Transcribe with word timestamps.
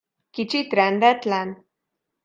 Kicsit 0.37 0.73
rendetlen? 0.73 1.57